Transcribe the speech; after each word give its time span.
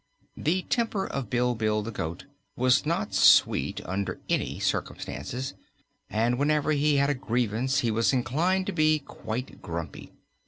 The 0.35 0.63
temper 0.63 1.05
of 1.05 1.29
Bilbil 1.29 1.83
the 1.83 1.91
goat 1.91 2.25
was 2.55 2.87
not 2.87 3.13
sweet 3.13 3.81
under 3.85 4.19
any 4.29 4.59
circumstances, 4.59 5.53
and 6.09 6.39
whenever 6.39 6.71
he 6.71 6.95
had 6.95 7.11
a 7.11 7.13
grievance 7.13 7.81
he 7.81 7.91
was 7.91 8.11
inclined 8.11 8.65
to 8.65 8.71
be 8.73 8.97
quite 8.97 9.61
grumpy. 9.61 10.11